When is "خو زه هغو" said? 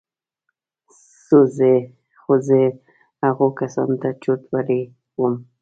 2.21-3.47